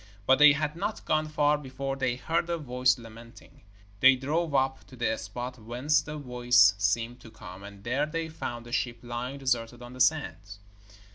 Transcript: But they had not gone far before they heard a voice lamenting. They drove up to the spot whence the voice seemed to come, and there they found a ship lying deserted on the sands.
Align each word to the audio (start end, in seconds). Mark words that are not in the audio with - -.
But 0.25 0.39
they 0.39 0.53
had 0.53 0.75
not 0.75 1.05
gone 1.05 1.27
far 1.27 1.59
before 1.59 1.95
they 1.95 2.15
heard 2.15 2.49
a 2.49 2.57
voice 2.57 2.97
lamenting. 2.97 3.61
They 3.99 4.15
drove 4.15 4.55
up 4.55 4.83
to 4.87 4.95
the 4.95 5.15
spot 5.17 5.59
whence 5.61 6.01
the 6.01 6.17
voice 6.17 6.73
seemed 6.79 7.19
to 7.19 7.29
come, 7.29 7.61
and 7.63 7.83
there 7.83 8.07
they 8.07 8.27
found 8.27 8.65
a 8.65 8.71
ship 8.71 8.97
lying 9.03 9.37
deserted 9.37 9.83
on 9.83 9.93
the 9.93 10.01
sands. 10.01 10.57